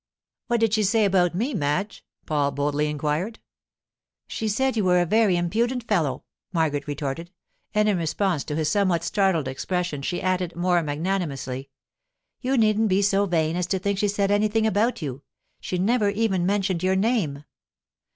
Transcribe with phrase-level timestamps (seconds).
[0.47, 3.37] 'What did she say about me, Madge?' Paul boldly inquired.
[4.27, 7.29] 'She said you were a very impudent fellow,' Margaret retorted;
[7.75, 11.69] and in response to his somewhat startled expression she added more magnanimously:
[12.41, 15.21] 'You needn't be so vain as to think she said anything about you.
[15.59, 17.43] She never even mentioned your name.